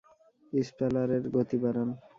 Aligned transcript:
ইম্প্যালারের 0.53 1.23
গতি 1.35 1.57
বাড়ান। 1.63 1.89